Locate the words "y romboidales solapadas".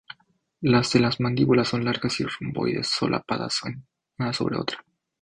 2.19-3.59